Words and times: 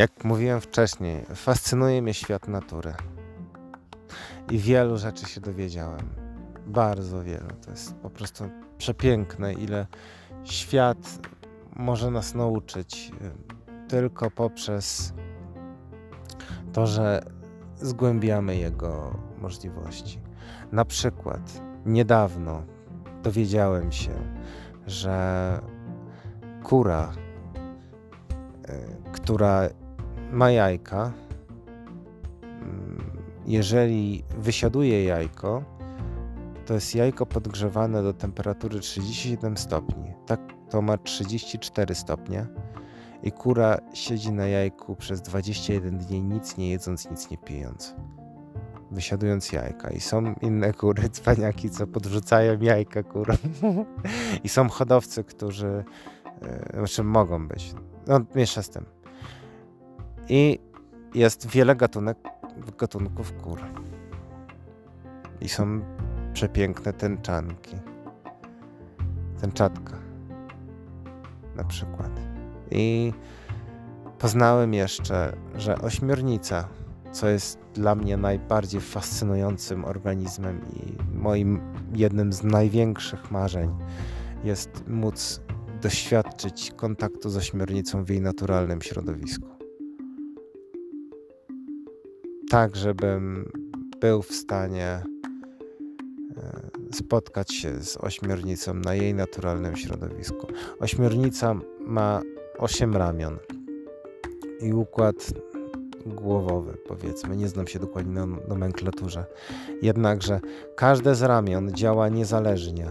Jak 0.00 0.24
mówiłem 0.24 0.60
wcześniej, 0.60 1.24
fascynuje 1.34 2.02
mnie 2.02 2.14
świat 2.14 2.48
natury. 2.48 2.94
I 4.50 4.58
wielu 4.58 4.98
rzeczy 4.98 5.26
się 5.26 5.40
dowiedziałem. 5.40 6.08
Bardzo 6.66 7.22
wielu. 7.22 7.48
To 7.64 7.70
jest 7.70 7.94
po 7.94 8.10
prostu 8.10 8.44
przepiękne, 8.78 9.52
ile 9.52 9.86
świat 10.44 11.28
może 11.76 12.10
nas 12.10 12.34
nauczyć 12.34 13.12
y, 13.84 13.88
tylko 13.88 14.30
poprzez 14.30 15.12
to, 16.72 16.86
że 16.86 17.22
zgłębiamy 17.76 18.56
jego 18.56 19.18
możliwości. 19.38 20.20
Na 20.72 20.84
przykład 20.84 21.62
niedawno 21.86 22.62
dowiedziałem 23.22 23.92
się, 23.92 24.12
że 24.86 25.60
kura, 26.62 27.12
y, 28.68 29.12
która 29.12 29.68
ma 30.32 30.50
jajka, 30.50 31.12
mm, 32.42 33.22
jeżeli 33.46 34.24
wysiaduje 34.38 35.04
jajko, 35.04 35.64
to 36.66 36.74
jest 36.74 36.94
jajko 36.94 37.26
podgrzewane 37.26 38.02
do 38.02 38.12
temperatury 38.12 38.80
37 38.80 39.56
stopni. 39.56 40.12
Tak 40.26 40.40
to 40.70 40.82
ma 40.82 40.96
34 40.96 41.94
stopnie 41.94 42.46
i 43.22 43.32
kura 43.32 43.78
siedzi 43.94 44.32
na 44.32 44.46
jajku 44.46 44.96
przez 44.96 45.22
21 45.22 45.98
dni, 45.98 46.22
nic 46.22 46.56
nie 46.56 46.70
jedząc, 46.70 47.10
nic 47.10 47.30
nie 47.30 47.38
pijąc. 47.38 47.94
Wysiadując 48.90 49.52
jajka. 49.52 49.90
I 49.90 50.00
są 50.00 50.34
inne 50.42 50.72
kury, 50.72 51.10
cwaniaki, 51.20 51.70
co 51.70 51.86
podrzucają 51.86 52.60
jajka 52.60 53.02
kurom. 53.02 53.36
I 54.44 54.48
są 54.48 54.68
hodowcy, 54.68 55.24
którzy, 55.24 55.84
yy, 56.42 56.78
znaczy 56.78 57.04
mogą 57.04 57.48
być. 57.48 57.74
No, 58.06 58.20
miesza 58.34 58.62
z 58.62 58.70
tym. 58.70 58.99
I 60.28 60.58
jest 61.14 61.46
wiele 61.46 61.76
gatunek, 61.76 62.18
gatunków 62.78 63.32
kur. 63.32 63.60
I 65.40 65.48
są 65.48 65.80
przepiękne 66.32 66.92
tęczanki. 66.92 67.76
Tęczatka 69.40 70.10
na 71.56 71.64
przykład. 71.64 72.10
I 72.70 73.12
poznałem 74.18 74.74
jeszcze, 74.74 75.36
że 75.54 75.78
ośmiornica, 75.78 76.68
co 77.12 77.28
jest 77.28 77.58
dla 77.74 77.94
mnie 77.94 78.16
najbardziej 78.16 78.80
fascynującym 78.80 79.84
organizmem 79.84 80.60
i 80.72 80.96
moim 81.18 81.60
jednym 81.94 82.32
z 82.32 82.42
największych 82.42 83.30
marzeń, 83.30 83.74
jest 84.44 84.88
móc 84.88 85.40
doświadczyć 85.82 86.72
kontaktu 86.76 87.30
z 87.30 87.36
ośmiornicą 87.36 88.04
w 88.04 88.08
jej 88.08 88.20
naturalnym 88.20 88.82
środowisku. 88.82 89.59
Tak, 92.50 92.76
żebym 92.76 93.52
był 94.00 94.22
w 94.22 94.32
stanie 94.32 94.86
e, 94.86 95.02
spotkać 96.92 97.54
się 97.54 97.82
z 97.82 97.96
ośmiornicą 97.96 98.74
na 98.74 98.94
jej 98.94 99.14
naturalnym 99.14 99.76
środowisku. 99.76 100.46
Ośmiornica 100.80 101.54
ma 101.80 102.20
8 102.58 102.96
ramion 102.96 103.38
i 104.60 104.72
układ 104.72 105.14
głowowy, 106.06 106.76
powiedzmy. 106.88 107.36
Nie 107.36 107.48
znam 107.48 107.66
się 107.66 107.78
dokładnie 107.78 108.12
na 108.12 108.26
nomenklaturze. 108.48 109.24
Jednakże 109.82 110.40
każde 110.76 111.14
z 111.14 111.22
ramion 111.22 111.72
działa 111.74 112.08
niezależnie. 112.08 112.90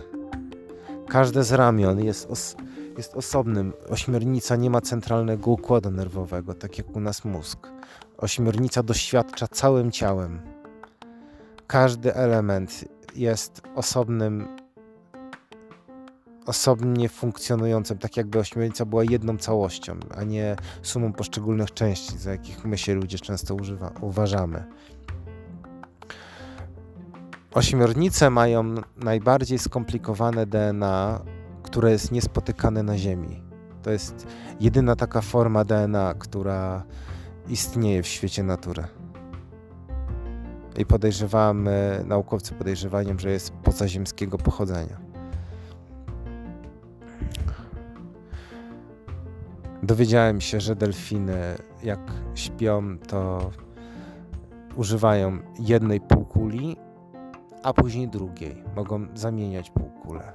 Każde 1.09 1.43
z 1.43 1.51
ramion 1.51 2.03
jest, 2.03 2.31
os 2.31 2.55
jest 2.97 3.15
osobnym. 3.15 3.73
Ośmiornica 3.89 4.55
nie 4.55 4.69
ma 4.69 4.81
centralnego 4.81 5.51
układu 5.51 5.91
nerwowego, 5.91 6.53
tak 6.53 6.77
jak 6.77 6.95
u 6.95 6.99
nas 6.99 7.25
mózg. 7.25 7.67
Ośmiornica 8.21 8.83
doświadcza 8.83 9.47
całym 9.47 9.91
ciałem. 9.91 10.41
Każdy 11.67 12.15
element 12.15 12.85
jest 13.15 13.61
osobnym, 13.75 14.47
osobnie 16.45 17.09
funkcjonującym, 17.09 17.97
tak 17.97 18.17
jakby 18.17 18.39
ośmiornica 18.39 18.85
była 18.85 19.03
jedną 19.03 19.37
całością, 19.37 19.99
a 20.17 20.23
nie 20.23 20.55
sumą 20.81 21.13
poszczególnych 21.13 21.73
części, 21.73 22.17
za 22.17 22.31
jakich 22.31 22.65
my 22.65 22.77
się 22.77 22.93
ludzie 22.93 23.19
często 23.19 23.55
używa, 23.55 23.91
uważamy. 24.01 24.63
Ośmiornice 27.53 28.29
mają 28.29 28.75
najbardziej 28.97 29.59
skomplikowane 29.59 30.45
DNA, 30.45 31.21
które 31.63 31.91
jest 31.91 32.11
niespotykane 32.11 32.83
na 32.83 32.97
Ziemi. 32.97 33.43
To 33.83 33.91
jest 33.91 34.27
jedyna 34.59 34.95
taka 34.95 35.21
forma 35.21 35.63
DNA, 35.63 36.13
która 36.19 36.83
istnieje 37.49 38.03
w 38.03 38.07
świecie 38.07 38.43
natury. 38.43 38.83
I 40.77 40.85
podejrzewamy, 40.85 42.03
naukowcy 42.05 42.53
podejrzewają, 42.53 43.19
że 43.19 43.31
jest 43.31 43.51
pozaziemskiego 43.51 44.37
pochodzenia. 44.37 44.97
Dowiedziałem 49.83 50.41
się, 50.41 50.59
że 50.59 50.75
delfiny, 50.75 51.37
jak 51.83 51.99
śpią, 52.35 52.97
to 53.07 53.51
używają 54.75 55.39
jednej 55.59 56.01
półkuli, 56.01 56.77
a 57.63 57.73
później 57.73 58.07
drugiej. 58.07 58.63
Mogą 58.75 59.07
zamieniać 59.13 59.71
półkule. 59.71 60.33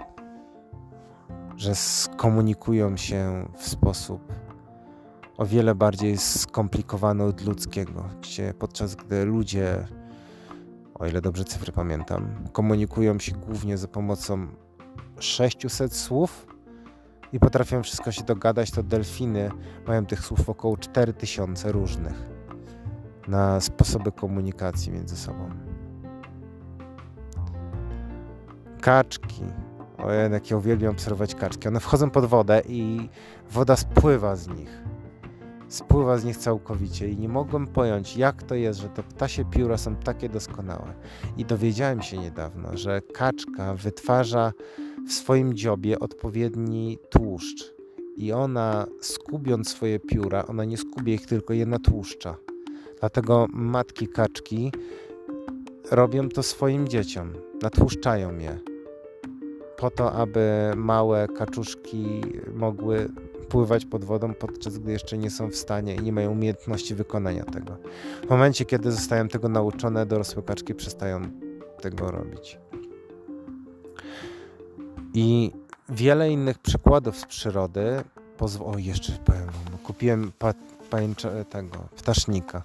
Że 1.56 1.74
skomunikują 1.74 2.96
się 2.96 3.48
w 3.56 3.68
sposób 3.68 4.32
o 5.36 5.46
wiele 5.46 5.74
bardziej 5.74 6.18
skomplikowany 6.18 7.24
od 7.24 7.44
ludzkiego, 7.44 8.04
gdzie 8.20 8.54
podczas 8.54 8.94
gdy 8.94 9.24
ludzie 9.24 9.86
o 10.94 11.06
ile 11.06 11.20
dobrze 11.20 11.44
cyfry 11.44 11.72
pamiętam, 11.72 12.48
komunikują 12.52 13.18
się 13.18 13.32
głównie 13.32 13.78
za 13.78 13.88
pomocą 13.88 14.46
600 15.18 15.96
słów 15.96 16.46
i 17.32 17.40
potrafią 17.40 17.82
wszystko 17.82 18.12
się 18.12 18.22
dogadać, 18.22 18.70
to 18.70 18.82
delfiny 18.82 19.50
mają 19.86 20.06
tych 20.06 20.20
słów 20.20 20.50
około 20.50 20.76
4000 20.76 21.72
różnych 21.72 22.14
na 23.28 23.60
sposoby 23.60 24.12
komunikacji 24.12 24.92
między 24.92 25.16
sobą. 25.16 25.50
Kaczki. 28.80 29.42
O, 29.98 30.12
jak 30.12 30.50
ja 30.50 30.56
uwielbiam 30.56 30.92
obserwować 30.92 31.34
kaczki. 31.34 31.68
One 31.68 31.80
wchodzą 31.80 32.10
pod 32.10 32.24
wodę 32.24 32.62
i 32.68 33.08
woda 33.50 33.76
spływa 33.76 34.36
z 34.36 34.48
nich 34.48 34.84
spływa 35.74 36.18
z 36.18 36.24
nich 36.24 36.36
całkowicie 36.36 37.08
i 37.08 37.16
nie 37.16 37.28
mogłem 37.28 37.66
pojąć, 37.66 38.16
jak 38.16 38.42
to 38.42 38.54
jest, 38.54 38.80
że 38.80 38.88
te 38.88 39.02
ptasie 39.02 39.44
pióra 39.44 39.78
są 39.78 39.96
takie 39.96 40.28
doskonałe. 40.28 40.94
I 41.36 41.44
dowiedziałem 41.44 42.02
się 42.02 42.18
niedawno, 42.18 42.76
że 42.76 43.00
kaczka 43.00 43.74
wytwarza 43.74 44.52
w 45.08 45.12
swoim 45.12 45.54
dziobie 45.54 45.98
odpowiedni 45.98 46.98
tłuszcz 47.10 47.74
i 48.16 48.32
ona 48.32 48.86
skubiąc 49.00 49.68
swoje 49.68 50.00
pióra, 50.00 50.46
ona 50.46 50.64
nie 50.64 50.76
skubie 50.76 51.14
ich, 51.14 51.26
tylko 51.26 51.52
je 51.52 51.66
natłuszcza. 51.66 52.36
Dlatego 53.00 53.46
matki 53.52 54.08
kaczki 54.08 54.72
robią 55.90 56.28
to 56.28 56.42
swoim 56.42 56.88
dzieciom, 56.88 57.32
natłuszczają 57.62 58.38
je 58.38 58.58
po 59.76 59.90
to, 59.90 60.12
aby 60.12 60.72
małe 60.76 61.28
kaczuszki 61.28 62.20
mogły 62.54 63.08
pływać 63.44 63.84
pod 63.84 64.04
wodą, 64.04 64.34
podczas 64.34 64.78
gdy 64.78 64.92
jeszcze 64.92 65.18
nie 65.18 65.30
są 65.30 65.48
w 65.50 65.56
stanie 65.56 65.94
i 65.94 66.02
nie 66.02 66.12
mają 66.12 66.30
umiejętności 66.30 66.94
wykonania 66.94 67.44
tego. 67.44 67.76
W 68.26 68.30
momencie, 68.30 68.64
kiedy 68.64 68.92
zostają 68.92 69.28
tego 69.28 69.48
nauczone, 69.48 70.06
dorosłe 70.06 70.42
kaczki 70.42 70.74
przestają 70.74 71.20
tego 71.80 72.10
robić. 72.10 72.58
I 75.14 75.52
wiele 75.88 76.30
innych 76.30 76.58
przykładów 76.58 77.16
z 77.16 77.26
przyrody 77.26 78.04
pozwoli. 78.36 78.76
O, 78.76 78.78
jeszcze 78.78 79.12
powiem 79.12 79.46
wam, 79.46 79.78
kupiłem 79.82 80.32
pa, 80.38 80.54
tego 81.50 81.78
ptasznika. 81.96 82.62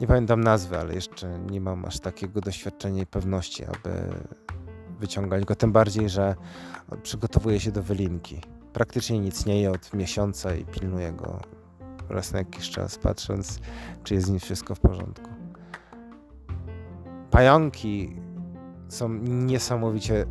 Nie 0.00 0.06
pamiętam 0.06 0.40
nazwy, 0.40 0.78
ale 0.78 0.94
jeszcze 0.94 1.38
nie 1.50 1.60
mam 1.60 1.84
aż 1.84 2.00
takiego 2.00 2.40
doświadczenia 2.40 3.02
i 3.02 3.06
pewności, 3.06 3.64
aby 3.64 3.90
wyciągać 5.00 5.44
go. 5.44 5.54
Tym 5.54 5.72
bardziej, 5.72 6.08
że 6.08 6.36
przygotowuję 7.02 7.60
się 7.60 7.72
do 7.72 7.82
wylinki 7.82 8.40
praktycznie 8.72 9.18
nic 9.18 9.46
nie 9.46 9.60
je 9.60 9.70
od 9.70 9.94
miesiąca 9.94 10.54
i 10.54 10.64
pilnuję 10.64 11.12
go 11.12 11.40
raz 12.08 12.32
na 12.32 12.38
jakiś 12.38 12.70
czas, 12.70 12.98
patrząc, 12.98 13.58
czy 14.04 14.14
jest 14.14 14.26
z 14.26 14.30
nim 14.30 14.40
wszystko 14.40 14.74
w 14.74 14.80
porządku. 14.80 15.30
Pająki 17.30 18.16
są 18.88 19.08
niesamowicie 19.22 20.26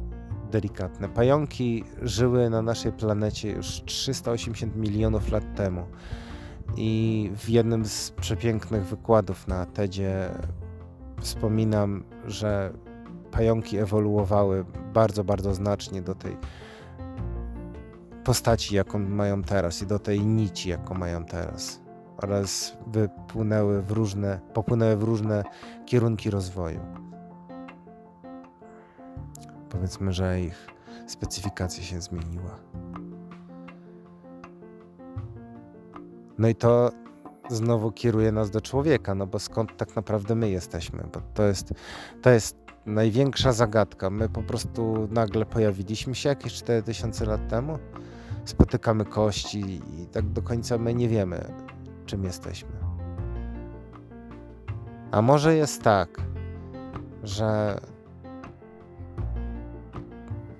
delikatne. 0.51 1.09
Pająki 1.09 1.83
żyły 2.01 2.49
na 2.49 2.61
naszej 2.61 2.91
planecie 2.91 3.51
już 3.51 3.81
380 3.85 4.75
milionów 4.75 5.31
lat 5.31 5.55
temu. 5.55 5.85
I 6.77 7.31
w 7.37 7.49
jednym 7.49 7.85
z 7.85 8.11
przepięknych 8.11 8.85
wykładów 8.85 9.47
na 9.47 9.65
TEDzie 9.65 10.29
wspominam, 11.21 12.03
że 12.25 12.73
pająki 13.31 13.77
ewoluowały 13.77 14.65
bardzo, 14.93 15.23
bardzo 15.23 15.53
znacznie 15.53 16.01
do 16.01 16.15
tej 16.15 16.37
postaci, 18.29 18.75
jaką 18.75 18.99
mają 18.99 19.43
teraz 19.43 19.81
i 19.81 19.87
do 19.87 19.99
tej 19.99 20.25
nici, 20.25 20.69
jaką 20.69 20.93
mają 20.93 21.25
teraz. 21.25 21.81
oraz 22.17 22.77
wypłynęły 22.87 23.81
w 23.81 23.91
różne, 23.91 24.39
popłynęły 24.53 24.95
w 24.95 25.03
różne 25.03 25.43
kierunki 25.85 26.29
rozwoju. 26.29 26.79
Powiedzmy, 29.69 30.13
że 30.13 30.41
ich 30.41 30.67
specyfikacja 31.07 31.83
się 31.83 32.01
zmieniła. 32.01 32.59
No 36.37 36.47
i 36.47 36.55
to 36.55 36.91
znowu 37.49 37.91
kieruje 37.91 38.31
nas 38.31 38.51
do 38.51 38.61
człowieka, 38.61 39.15
no 39.15 39.27
bo 39.27 39.39
skąd 39.39 39.77
tak 39.77 39.95
naprawdę 39.95 40.35
my 40.35 40.49
jesteśmy? 40.49 41.03
Bo 41.13 41.21
to 41.33 41.43
jest, 41.43 41.73
to 42.21 42.29
jest 42.29 42.57
największa 42.85 43.51
zagadka. 43.53 44.09
My 44.09 44.29
po 44.29 44.43
prostu 44.43 45.07
nagle 45.11 45.45
pojawiliśmy 45.45 46.15
się 46.15 46.29
jakieś 46.29 46.53
4000 46.53 47.25
lat 47.25 47.47
temu, 47.47 47.79
spotykamy 48.45 49.05
kości 49.05 49.81
i 49.97 50.07
tak 50.07 50.29
do 50.29 50.41
końca 50.41 50.77
my 50.77 50.93
nie 50.93 51.09
wiemy, 51.09 51.53
czym 52.05 52.23
jesteśmy. 52.23 52.71
A 55.11 55.21
może 55.21 55.55
jest 55.55 55.83
tak, 55.83 56.21
że 57.23 57.79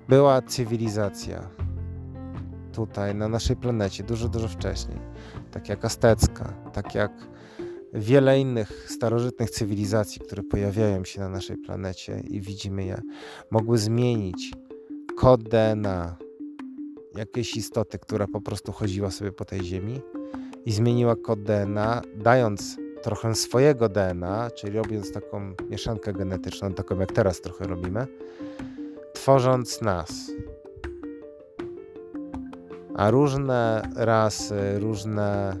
była 0.08 0.42
cywilizacja 0.42 1.50
tutaj 2.72 3.14
na 3.14 3.28
naszej 3.28 3.56
planecie 3.56 4.04
dużo, 4.04 4.28
dużo 4.28 4.48
wcześniej, 4.48 4.98
tak 5.50 5.68
jak 5.68 5.84
aztecka, 5.84 6.52
tak 6.72 6.94
jak 6.94 7.12
wiele 7.94 8.40
innych 8.40 8.86
starożytnych 8.90 9.50
cywilizacji, 9.50 10.20
które 10.20 10.42
pojawiają 10.42 11.04
się 11.04 11.20
na 11.20 11.28
naszej 11.28 11.56
planecie 11.56 12.20
i 12.20 12.40
widzimy 12.40 12.84
je, 12.84 13.00
mogły 13.50 13.78
zmienić 13.78 14.52
kod 15.16 15.42
DNA 15.42 16.16
jakiejś 17.16 17.56
istoty, 17.56 17.98
która 17.98 18.26
po 18.26 18.40
prostu 18.40 18.72
chodziła 18.72 19.10
sobie 19.10 19.32
po 19.32 19.44
tej 19.44 19.64
ziemi 19.64 20.00
i 20.64 20.72
zmieniła 20.72 21.16
kod 21.16 21.42
DNA, 21.42 22.02
dając 22.16 22.76
trochę 23.02 23.34
swojego 23.34 23.88
DNA, 23.88 24.50
czyli 24.50 24.76
robiąc 24.76 25.12
taką 25.12 25.54
mieszankę 25.70 26.12
genetyczną, 26.12 26.72
taką 26.72 26.98
jak 27.00 27.12
teraz 27.12 27.40
trochę 27.40 27.66
robimy, 27.66 28.06
tworząc 29.14 29.80
nas. 29.80 30.30
A 32.96 33.10
różne 33.10 33.82
rasy, 33.96 34.78
różne 34.78 35.56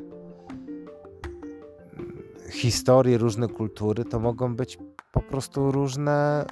historie, 2.50 3.18
różne 3.18 3.48
kultury 3.48 4.04
to 4.04 4.20
mogą 4.20 4.56
być 4.56 4.78
po 5.12 5.20
prostu 5.20 5.72
różne 5.72 6.46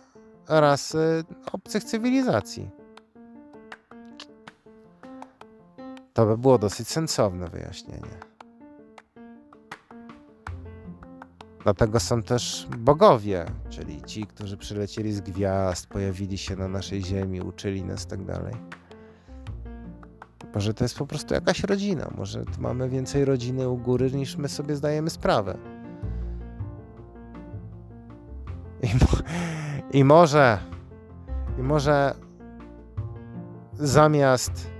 rasy 0.49 1.25
obcych 1.53 1.85
cywilizacji. 1.85 2.78
To 6.19 6.27
by 6.27 6.39
było 6.39 6.59
dosyć 6.59 6.89
sensowne 6.89 7.49
wyjaśnienie. 7.49 8.19
Dlatego 11.63 12.01
są 12.01 12.23
też 12.23 12.69
bogowie, 12.79 13.47
czyli 13.69 14.03
ci, 14.03 14.27
którzy 14.27 14.57
przylecieli 14.57 15.13
z 15.13 15.21
gwiazd, 15.21 15.87
pojawili 15.87 16.39
się 16.39 16.57
na 16.57 16.69
naszej 16.69 17.05
ziemi, 17.05 17.41
uczyli 17.41 17.85
nas 17.85 18.05
i 18.05 18.07
tak 18.07 18.25
dalej. 18.25 18.55
Może 20.55 20.75
to 20.75 20.85
jest 20.85 20.99
po 20.99 21.07
prostu 21.07 21.35
jakaś 21.35 21.65
rodzina, 21.65 22.11
może 22.17 22.45
mamy 22.59 22.89
więcej 22.89 23.25
rodziny 23.25 23.69
u 23.69 23.77
góry 23.77 24.13
niż 24.13 24.37
my 24.37 24.49
sobie 24.49 24.77
zdajemy 24.77 25.11
sprawę. 25.11 25.59
I, 28.83 28.87
mo 28.87 29.23
i 29.93 30.05
może, 30.05 30.59
i 31.59 31.63
może 31.63 32.15
zamiast 33.75 34.78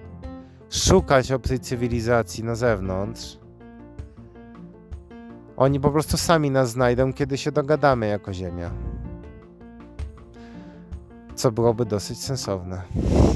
szukać 0.71 1.33
obcej 1.33 1.61
cywilizacji 1.61 2.45
na 2.45 2.55
zewnątrz, 2.55 3.39
oni 5.57 5.81
po 5.81 5.91
prostu 5.91 6.17
sami 6.17 6.51
nas 6.51 6.71
znajdą, 6.71 7.13
kiedy 7.13 7.39
się 7.39 7.53
dogadamy 7.53 8.07
jako 8.07 8.33
Ziemia. 8.33 8.71
Co 11.35 11.53
byłoby 11.53 11.85
dosyć 11.85 12.23
sensowne. 12.23 12.83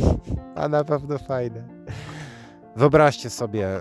A 0.56 0.68
na 0.68 0.84
pewno 0.84 1.18
fajne. 1.18 1.68
Wyobraźcie 2.76 3.30
sobie, 3.30 3.80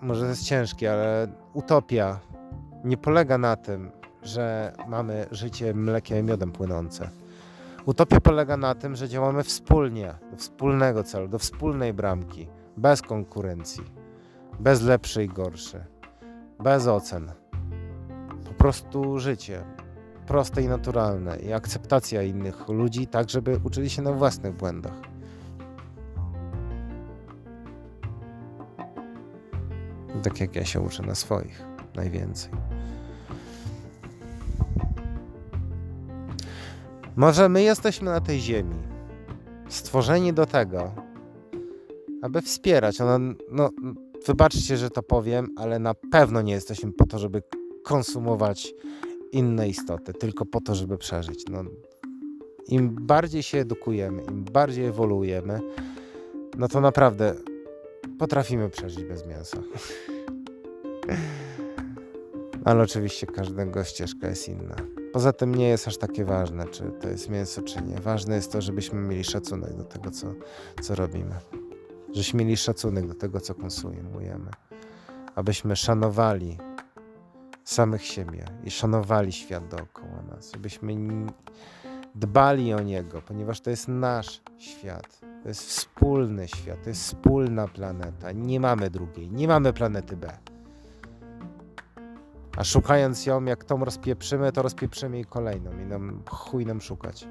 może 0.00 0.20
to 0.20 0.28
jest 0.28 0.44
ciężkie, 0.44 0.92
ale 0.92 1.28
utopia 1.52 2.20
nie 2.84 2.96
polega 2.96 3.38
na 3.38 3.56
tym, 3.56 3.90
że 4.22 4.72
mamy 4.88 5.26
życie 5.30 5.74
mlekiem 5.74 6.18
i 6.18 6.22
miodem 6.22 6.52
płynące. 6.52 7.10
Utopia 7.86 8.20
polega 8.20 8.56
na 8.56 8.74
tym, 8.74 8.96
że 8.96 9.08
działamy 9.08 9.42
wspólnie, 9.42 10.14
do 10.30 10.36
wspólnego 10.36 11.02
celu, 11.02 11.28
do 11.28 11.38
wspólnej 11.38 11.94
bramki, 11.94 12.48
bez 12.76 13.02
konkurencji, 13.02 13.84
bez 14.60 14.82
lepszy 14.82 15.24
i 15.24 15.28
gorszy, 15.28 15.84
bez 16.62 16.86
ocen. 16.86 17.32
Po 18.44 18.54
prostu 18.54 19.18
życie 19.18 19.64
proste 20.26 20.62
i 20.62 20.68
naturalne 20.68 21.36
i 21.36 21.52
akceptacja 21.52 22.22
innych 22.22 22.68
ludzi, 22.68 23.06
tak 23.06 23.30
żeby 23.30 23.60
uczyli 23.64 23.90
się 23.90 24.02
na 24.02 24.12
własnych 24.12 24.56
błędach. 24.56 25.00
Tak 30.22 30.40
jak 30.40 30.56
ja 30.56 30.64
się 30.64 30.80
uczę 30.80 31.02
na 31.02 31.14
swoich 31.14 31.62
najwięcej. 31.94 32.52
Może 37.16 37.48
my 37.48 37.62
jesteśmy 37.62 38.10
na 38.10 38.20
tej 38.20 38.40
ziemi, 38.40 38.74
stworzeni 39.68 40.32
do 40.32 40.46
tego, 40.46 40.92
aby 42.22 42.42
wspierać. 42.42 43.00
Ona, 43.00 43.34
no, 43.50 43.70
wybaczcie, 44.26 44.76
że 44.76 44.90
to 44.90 45.02
powiem, 45.02 45.48
ale 45.56 45.78
na 45.78 45.94
pewno 45.94 46.42
nie 46.42 46.52
jesteśmy 46.52 46.92
po 46.92 47.06
to, 47.06 47.18
żeby 47.18 47.42
konsumować 47.84 48.74
inne 49.32 49.68
istoty, 49.68 50.12
tylko 50.12 50.46
po 50.46 50.60
to, 50.60 50.74
żeby 50.74 50.98
przeżyć. 50.98 51.44
No, 51.50 51.64
Im 52.68 52.96
bardziej 53.00 53.42
się 53.42 53.58
edukujemy, 53.58 54.22
im 54.22 54.44
bardziej 54.44 54.86
ewoluujemy, 54.86 55.60
no 56.58 56.68
to 56.68 56.80
naprawdę 56.80 57.34
potrafimy 58.18 58.70
przeżyć 58.70 59.04
bez 59.04 59.26
mięsa. 59.26 59.58
Ale 62.64 62.82
oczywiście 62.82 63.26
każdego 63.26 63.84
ścieżka 63.84 64.28
jest 64.28 64.48
inna. 64.48 65.03
Poza 65.14 65.32
tym 65.32 65.54
nie 65.54 65.68
jest 65.68 65.88
aż 65.88 65.98
takie 65.98 66.24
ważne, 66.24 66.68
czy 66.68 66.82
to 67.00 67.08
jest 67.08 67.30
mięso, 67.30 67.62
czy 67.62 67.82
nie. 67.82 68.00
Ważne 68.00 68.34
jest 68.34 68.52
to, 68.52 68.60
żebyśmy 68.60 69.00
mieli 69.00 69.24
szacunek 69.24 69.74
do 69.76 69.84
tego, 69.84 70.10
co, 70.10 70.26
co 70.82 70.94
robimy. 70.94 71.34
Żebyśmy 72.08 72.44
mieli 72.44 72.56
szacunek 72.56 73.06
do 73.06 73.14
tego, 73.14 73.40
co 73.40 73.54
konsumujemy. 73.54 74.50
Abyśmy 75.34 75.76
szanowali 75.76 76.58
samych 77.64 78.04
siebie 78.04 78.44
i 78.64 78.70
szanowali 78.70 79.32
świat 79.32 79.68
dookoła 79.68 80.22
nas. 80.30 80.52
Abyśmy 80.54 80.96
dbali 82.14 82.74
o 82.74 82.80
niego, 82.80 83.22
ponieważ 83.22 83.60
to 83.60 83.70
jest 83.70 83.88
nasz 83.88 84.42
świat. 84.58 85.20
To 85.42 85.48
jest 85.48 85.62
wspólny 85.62 86.48
świat, 86.48 86.82
to 86.82 86.88
jest 86.88 87.02
wspólna 87.02 87.68
planeta. 87.68 88.32
Nie 88.32 88.60
mamy 88.60 88.90
drugiej, 88.90 89.30
nie 89.30 89.48
mamy 89.48 89.72
planety 89.72 90.16
B. 90.16 90.38
A 92.56 92.64
szukając 92.64 93.26
ją, 93.26 93.44
jak 93.44 93.64
tą 93.64 93.84
rozpieprzymy, 93.84 94.52
to 94.52 94.62
rozpieprzymy 94.62 95.20
i 95.20 95.24
kolejną 95.24 95.78
i 95.78 95.86
nam 95.86 96.22
chuj 96.30 96.66
nam 96.66 96.80
szukać. 96.80 97.28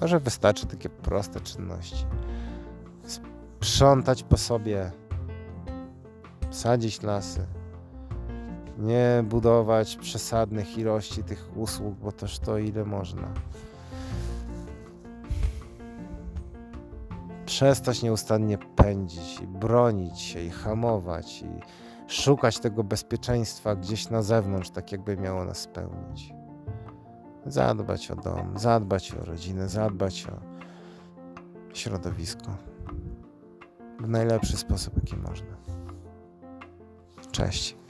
Może 0.00 0.20
wystarczy 0.20 0.66
takie 0.66 0.88
proste 0.88 1.40
czynności. 1.40 2.06
Sprzątać 3.60 4.22
po 4.22 4.36
sobie, 4.36 4.92
sadzić 6.50 7.02
lasy, 7.02 7.46
nie 8.78 9.24
budować 9.24 9.96
przesadnych 9.96 10.78
ilości 10.78 11.24
tych 11.24 11.56
usług, 11.56 11.94
bo 11.94 12.12
też 12.12 12.38
to 12.38 12.58
ile 12.58 12.84
można. 12.84 13.28
Przestać 17.52 18.02
nieustannie 18.02 18.58
pędzić 18.58 19.40
i 19.40 19.46
bronić 19.46 20.20
się 20.20 20.42
i 20.42 20.50
hamować 20.50 21.42
i 21.42 21.48
szukać 22.06 22.58
tego 22.58 22.84
bezpieczeństwa 22.84 23.76
gdzieś 23.76 24.10
na 24.10 24.22
zewnątrz, 24.22 24.70
tak 24.70 24.92
jakby 24.92 25.16
miało 25.16 25.44
nas 25.44 25.58
spełnić. 25.58 26.34
Zadbać 27.46 28.10
o 28.10 28.16
dom, 28.16 28.58
zadbać 28.58 29.14
o 29.14 29.24
rodzinę, 29.24 29.68
zadbać 29.68 30.26
o 30.26 30.40
środowisko 31.74 32.56
w 34.00 34.08
najlepszy 34.08 34.56
sposób, 34.56 34.94
jaki 34.96 35.16
można. 35.16 35.56
Cześć. 37.32 37.81